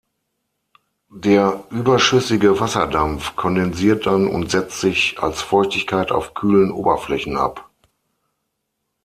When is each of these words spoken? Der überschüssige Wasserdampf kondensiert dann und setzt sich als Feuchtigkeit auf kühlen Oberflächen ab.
Der 1.13 1.65
überschüssige 1.69 2.59
Wasserdampf 2.59 3.35
kondensiert 3.35 4.07
dann 4.07 4.25
und 4.25 4.49
setzt 4.49 4.81
sich 4.81 5.19
als 5.19 5.43
Feuchtigkeit 5.43 6.11
auf 6.11 6.33
kühlen 6.33 6.71
Oberflächen 6.71 7.37
ab. 7.37 7.69